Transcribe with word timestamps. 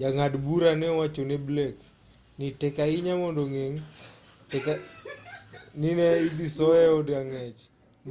jang'ad 0.00 0.34
bura 0.44 0.70
ne 0.76 0.86
owacho 0.94 1.22
ne 1.30 1.36
blake 1.46 1.84
ni 2.38 2.48
tek 2.60 2.74
ahinya 2.84 3.14
mondo 3.22 3.40
ogeng' 3.46 3.78
ni 5.80 5.90
ne 5.98 6.06
idhi 6.26 6.46
soye 6.56 6.80
eod 6.90 7.08
ang'ech 7.20 7.58